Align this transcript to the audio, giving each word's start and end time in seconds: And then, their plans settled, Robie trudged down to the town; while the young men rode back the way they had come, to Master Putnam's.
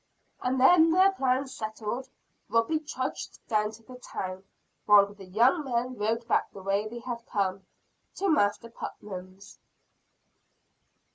And 0.41 0.59
then, 0.59 0.89
their 0.89 1.11
plans 1.11 1.55
settled, 1.55 2.09
Robie 2.49 2.79
trudged 2.79 3.37
down 3.47 3.69
to 3.73 3.83
the 3.83 3.99
town; 3.99 4.43
while 4.87 5.13
the 5.13 5.25
young 5.25 5.63
men 5.63 5.95
rode 5.95 6.27
back 6.27 6.49
the 6.53 6.63
way 6.63 6.87
they 6.87 7.01
had 7.01 7.23
come, 7.27 7.67
to 8.15 8.27
Master 8.27 8.71
Putnam's. 8.71 9.59